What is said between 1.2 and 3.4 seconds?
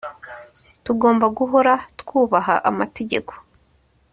guhora twubaha amategeko